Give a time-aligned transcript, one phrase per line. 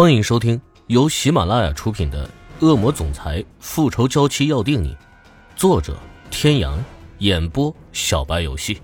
[0.00, 2.24] 欢迎收听由喜马拉雅出品的
[2.64, 4.94] 《恶魔总裁复仇娇妻要定你》，
[5.56, 5.98] 作者：
[6.30, 6.78] 天阳，
[7.18, 8.80] 演播：小白游戏。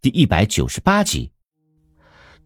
[0.00, 1.30] 第一百九十八集。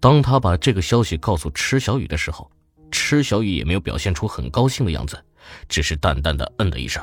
[0.00, 2.50] 当他把这个消息告诉池小雨的时候，
[2.90, 5.24] 池小雨也没有表现出很高兴的样子，
[5.68, 7.00] 只是淡淡的嗯了一声。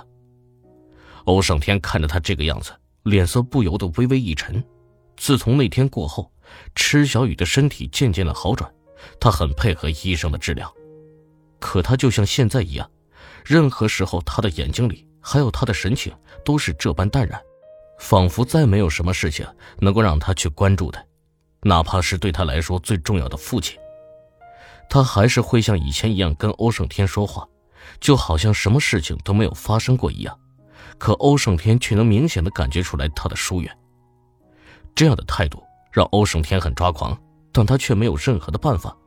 [1.23, 2.73] 欧胜天看着他这个样子，
[3.03, 4.61] 脸色不由得微微一沉。
[5.15, 6.29] 自从那天过后。
[6.75, 8.71] 池小雨的身体渐渐的好转，
[9.19, 10.73] 他很配合医生的治疗，
[11.59, 12.89] 可他就像现在一样，
[13.45, 17.41] 任何时候他的眼睛里还有他的神情都是这般淡然，
[17.99, 19.45] 仿佛再没有什么事情
[19.79, 21.05] 能够让他去关注的，
[21.61, 23.77] 哪怕是对他来说最重要的父亲，
[24.89, 27.47] 他还是会像以前一样跟欧胜天说话，
[27.99, 30.37] 就好像什么事情都没有发生过一样，
[30.97, 33.77] 可欧胜天却能明显的感觉出来他的疏远，
[34.95, 35.63] 这样的态度。
[35.93, 37.15] 让欧胜天很抓狂，
[37.51, 38.97] 但他却没有任何的办法，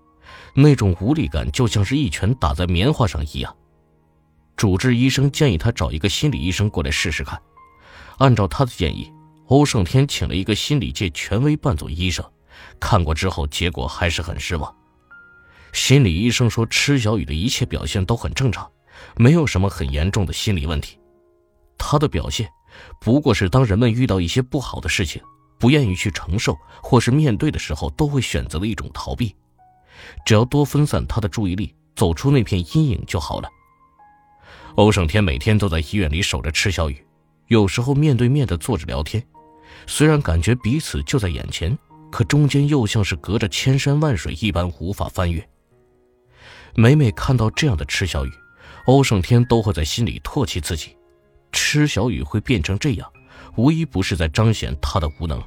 [0.54, 3.54] 那种无力感就像是一拳打在棉花上一样。
[4.56, 7.38] 主治医生建议他找一个心理医生过来试试看。
[8.18, 9.12] 按照他的建议，
[9.48, 12.24] 欧胜天请了一个心理界权威伴奏医生，
[12.80, 14.74] 看过之后，结果还是很失望。
[15.72, 18.70] 心理医生说，池小雨的一切表现都很正常，
[19.16, 20.98] 没有什么很严重的心理问题。
[21.76, 22.48] 他的表现，
[22.98, 25.20] 不过是当人们遇到一些不好的事情。
[25.58, 29.34] 不愿意去承受或是面对的时候，都会选择的一种逃避。
[30.24, 33.48] 只要多分散他的注意力，走出那片阴影就好了。
[34.74, 37.02] 欧胜天每天都在医院里守着池小雨，
[37.46, 39.24] 有时候面对面的坐着聊天。
[39.86, 41.76] 虽然感觉彼此就在眼前，
[42.10, 45.46] 可中间又像是隔着千山万水一般无法翻越。
[46.74, 48.30] 每每看到这样的池小雨，
[48.86, 50.94] 欧胜天都会在心里唾弃自己：
[51.52, 53.10] 池小雨会变成这样。
[53.56, 55.42] 无一不是在彰显他的无能。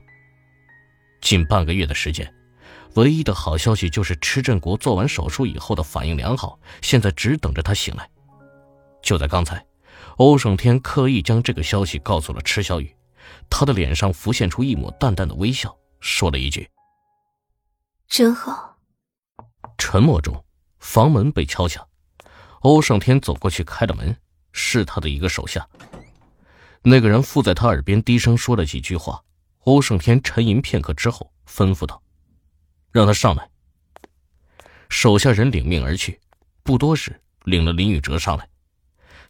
[1.21, 2.33] 近半个月的时间，
[2.95, 8.09] 唯一的好消息就是池振国做完手术以后的反应良好，现在只等着他醒来。
[9.01, 9.66] 就在刚才，
[10.17, 12.95] 欧胜天刻意将这个消息告诉了池小雨，
[13.50, 16.69] 他的脸上浮现出一抹淡淡的微笑，说了一句
[18.07, 18.78] ：“真好。”
[19.78, 20.44] 沉默中，
[20.79, 21.85] 房门被敲响，
[22.61, 24.16] 欧胜天走过去开了门，
[24.51, 25.67] 是他的一个手下。
[26.81, 29.22] 那个人附在他耳边低声说了几句话，
[29.66, 32.01] 欧胜天沉吟片刻之后吩咐道
[32.91, 33.50] ：“让他上来。”
[34.90, 36.19] 手下人领命而去，
[36.63, 38.47] 不多时，领了林宇哲上来。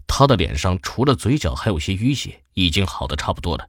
[0.07, 3.67] 他的脸上除了嘴角还有些淤血，已经好的差不多了。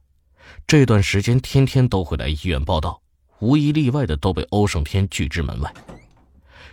[0.65, 3.01] 这段时间天天都会来医院报道，
[3.39, 5.73] 无一例外的都被欧胜天拒之门外。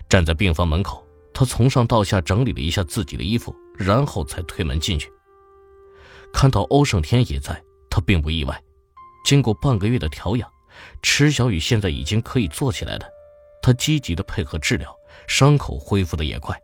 [0.08, 5.10] 站在病房门口，他从上到下整理了一下自己的衣服，然后才推门进去。
[6.32, 8.62] 看到欧胜天也在，他并不意外。
[9.24, 10.50] 经过半个月的调养，
[11.02, 13.06] 池小雨现在已经可以坐起来了。
[13.60, 14.94] 他积极的配合治疗，
[15.26, 16.58] 伤口恢复的也快。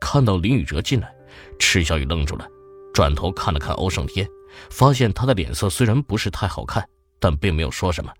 [0.00, 1.14] 看到林宇哲进来，
[1.58, 2.48] 池小雨愣住了，
[2.94, 4.26] 转头看了看欧胜天，
[4.70, 6.88] 发现他的脸色虽然不是太好看，
[7.18, 8.12] 但并没有说什么，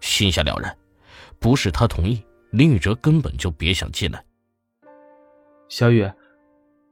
[0.00, 0.76] 心下了然，
[1.40, 4.22] 不是他同意，林宇哲根本就别想进来。
[5.68, 6.08] 小雨，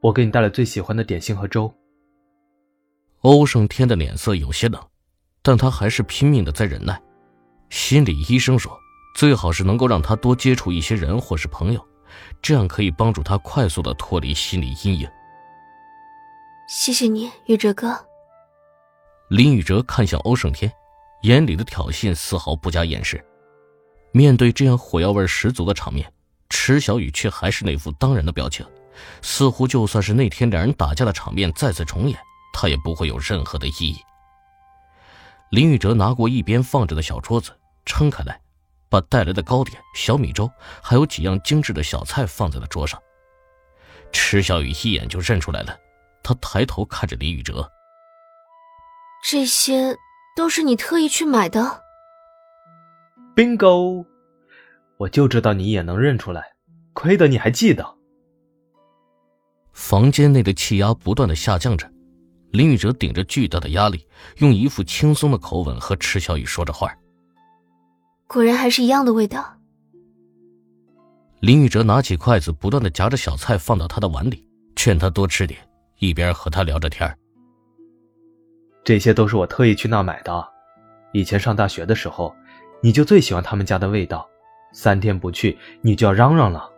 [0.00, 1.72] 我给你带了最喜欢的点心和粥。
[3.22, 4.80] 欧胜天的脸色有些冷，
[5.42, 7.00] 但他还是拼命的在忍耐。
[7.68, 8.78] 心理医生说，
[9.16, 11.84] 最好是能够让他多接触一些人或是朋友，
[12.40, 15.08] 这样可以帮助他快速的脱离心理阴影。
[16.68, 17.98] 谢谢你，宇哲哥。
[19.30, 20.72] 林宇哲看向欧胜天，
[21.22, 23.22] 眼里的挑衅丝毫不加掩饰。
[24.12, 26.10] 面对这样火药味十足的场面，
[26.50, 28.64] 池小雨却还是那副当然的表情，
[29.22, 32.18] 似乎就算是那天两人打架的场面再次重演。
[32.60, 33.96] 他也不会有任何的意义。
[35.50, 37.52] 林宇哲拿过一边放着的小桌子，
[37.86, 38.40] 撑开来，
[38.88, 40.50] 把带来的糕点、小米粥，
[40.82, 43.00] 还有几样精致的小菜放在了桌上。
[44.10, 45.78] 池小雨一眼就认出来了，
[46.20, 47.70] 他抬头看着林宇哲
[49.22, 49.96] ：“这些
[50.34, 51.84] 都是你特意去买的
[53.36, 54.04] ？”Bingo！
[54.96, 56.54] 我就知道你也能认出来，
[56.92, 57.94] 亏得你还记得。
[59.72, 61.88] 房间内的气压不断的下降着。
[62.50, 64.06] 林宇哲顶着巨大的压力，
[64.38, 66.92] 用一副轻松的口吻和池小雨说着话。
[68.26, 69.54] 果然还是一样的味道。
[71.40, 75.60] 林宇哲拿起筷子，不断的夹着小菜放到他的碗里，劝他多吃点，
[75.98, 77.16] 一边和他聊着天
[78.82, 80.48] 这些都是我特意去那买的，
[81.12, 82.34] 以前上大学的时候，
[82.82, 84.26] 你就最喜欢他们家的味道，
[84.72, 86.68] 三天不去你就要嚷嚷了。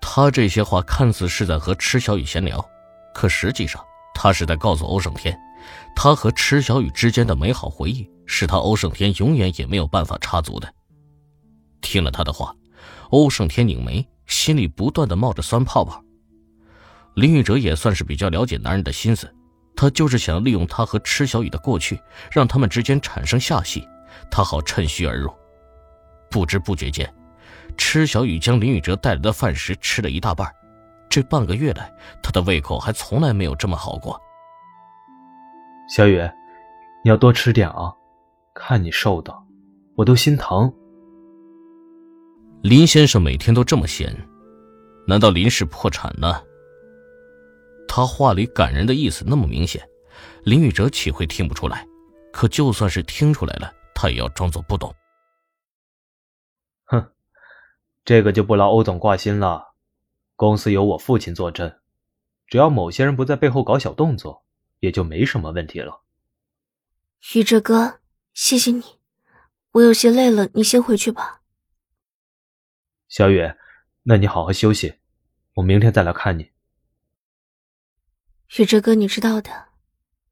[0.00, 2.62] 他这些话看似是在和池小雨闲聊，
[3.14, 3.82] 可实际上。
[4.14, 5.38] 他是在告诉欧胜天，
[5.94, 10.72] 他和池小雨之间的美好回忆是他欧胜天永远也没有办法插足的。
[11.80, 12.54] 听了他的话，
[13.10, 16.02] 欧胜天拧眉，心里不断的冒着酸泡泡。
[17.14, 19.32] 林宇哲也算是比较了解男人的心思，
[19.76, 22.00] 他就是想利用他和池小雨的过去，
[22.30, 23.86] 让他们之间产生下戏，
[24.30, 25.30] 他好趁虚而入。
[26.30, 27.12] 不知不觉间，
[27.76, 30.50] 池小雨将林宇哲带来的饭食吃了一大半，
[31.12, 31.92] 这半个月来，
[32.22, 34.18] 他的胃口还从来没有这么好过。
[35.86, 36.18] 小雨，
[37.04, 37.92] 你要多吃点啊，
[38.54, 39.30] 看你瘦的，
[39.94, 40.72] 我都心疼。
[42.62, 44.10] 林先生每天都这么闲，
[45.06, 46.42] 难道林氏破产了？
[47.86, 49.86] 他话里感人的意思那么明显，
[50.44, 51.86] 林宇哲岂会听不出来？
[52.32, 54.90] 可就算是听出来了，他也要装作不懂。
[56.86, 57.06] 哼，
[58.02, 59.71] 这个就不劳欧总挂心了。
[60.42, 61.78] 公司有我父亲坐镇，
[62.48, 64.44] 只要某些人不在背后搞小动作，
[64.80, 66.02] 也就没什么问题了。
[67.36, 68.00] 宇哲哥，
[68.34, 68.82] 谢谢你，
[69.70, 71.42] 我有些累了，你先回去吧。
[73.06, 73.54] 小雨，
[74.02, 74.98] 那你好好休息，
[75.54, 76.50] 我明天再来看你。
[78.58, 79.68] 宇哲哥，你知道的，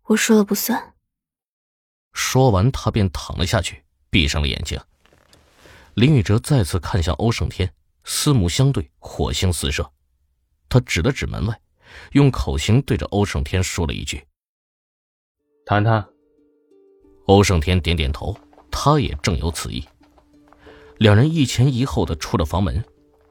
[0.07, 0.95] 我说了不算。
[2.13, 4.77] 说完，他便躺了下去，闭上了眼睛。
[5.95, 7.73] 林宇哲再次看向欧胜天，
[8.03, 9.93] 四目相对，火星四射。
[10.71, 11.61] 他指了指门外，
[12.13, 14.25] 用口型对着欧胜天说了一句
[15.67, 16.03] ：“谈谈。”
[17.27, 18.35] 欧胜天点点头，
[18.71, 19.85] 他也正有此意。
[20.99, 22.83] 两人一前一后的出了房门，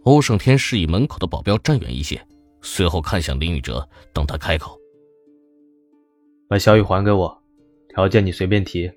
[0.03, 2.21] 欧胜天示意门口的保镖站远一些，
[2.61, 4.77] 随后看向林宇哲，等他开口。
[6.47, 7.41] 把小雨还给我，
[7.89, 8.91] 条件你随便提。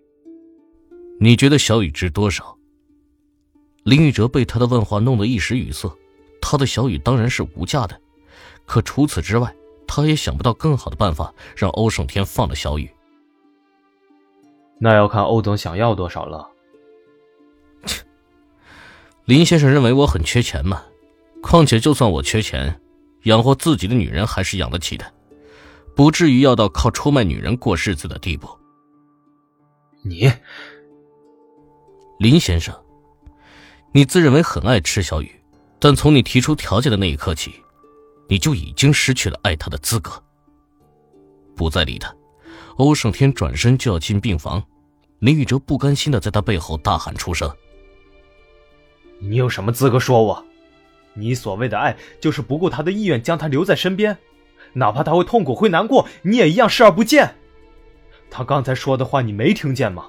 [1.20, 2.56] 你觉得小雨值多少？
[3.84, 5.88] 林宇哲被他的问话弄得一时语塞。
[6.40, 8.00] 他的小雨当然是无价的，
[8.72, 9.54] 可除此之外，
[9.86, 12.90] 他也想不到更好的办法让欧胜天放了小雨。
[14.78, 16.48] 那要看欧总想要多少了。
[17.84, 18.02] 切，
[19.26, 20.84] 林先生认为我很缺钱吗？
[21.42, 22.80] 况且就算我缺钱，
[23.24, 25.04] 养活自己的女人还是养得起的。
[25.94, 28.48] 不至于要到靠出卖女人过日子的地步。
[30.02, 30.32] 你，
[32.18, 32.75] 林先生，
[33.92, 35.30] 你自认为很爱吃小雨，
[35.78, 37.62] 但从你提出条件的那一刻起，
[38.32, 40.11] 你就已经失去了爱她的资格。
[41.55, 42.17] 不再理他，
[42.76, 44.64] 欧胜天转身就要进病房，
[45.19, 47.55] 林宇哲不甘心的在他背后大喊出声
[49.20, 50.43] ：“你有什么资格说我？
[51.12, 54.17] 你所谓的爱，就是不顾他的意愿将他留在身边。”
[54.73, 57.35] 哪怕他会痛苦、会难过，你也一样视而不见。
[58.31, 60.06] 他刚才说的话，你没听见吗？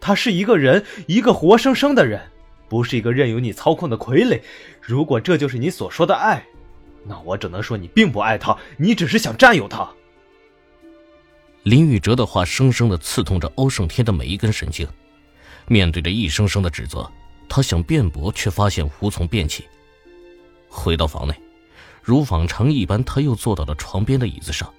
[0.00, 2.30] 他是一个人，一个活生生的人，
[2.66, 4.40] 不是一个任由你操控的傀儡。
[4.80, 6.42] 如果这就是你所说的爱，
[7.08, 9.88] 那我只能说你并不爱他，你只是想占有他。
[11.62, 14.86] 林宇哲的话生生的刺痛着欧胜天的每一根神经。
[15.66, 17.10] 面对着一声声的指责，
[17.48, 19.66] 他想辩驳，却发现无从辩起。
[20.68, 21.34] 回到房内。
[22.02, 24.72] 如往常一般，他又坐到了床边的椅子上，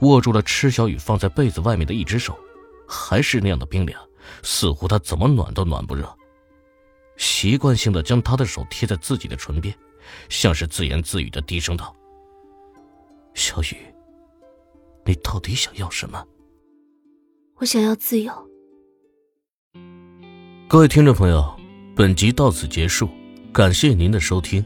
[0.00, 2.36] 握住了池小雨放在被子外面的一只手，
[2.88, 4.02] 还是那样的冰凉，
[4.42, 6.12] 似乎他怎么暖都暖不热。
[7.16, 9.72] 习惯性的将他的手贴在自己的唇边，
[10.28, 11.94] 像是自言自语的低声道
[13.34, 13.76] ：“小雨，
[15.04, 16.24] 你到底想要什么
[17.56, 18.32] ？”“我想要自由。”
[20.68, 21.56] 各位听众朋友，
[21.94, 23.08] 本集到此结束，
[23.52, 24.64] 感谢您的收听。